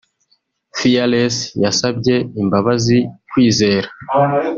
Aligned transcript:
Fearless 0.77 1.35
yasabye 1.63 2.15
imbabazi 2.41 2.97
Kwizera 3.29 3.89